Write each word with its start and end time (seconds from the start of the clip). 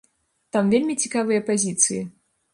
Там 0.55 0.71
вельмі 0.73 0.95
цікавыя 1.03 1.45
пазіцыі. 1.51 2.03